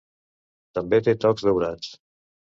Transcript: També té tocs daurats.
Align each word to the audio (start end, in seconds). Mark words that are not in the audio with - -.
També 0.77 1.01
té 1.09 1.15
tocs 1.27 1.47
daurats. 1.51 1.93